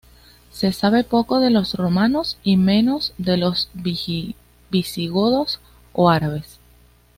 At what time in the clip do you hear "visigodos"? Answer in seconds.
4.67-5.59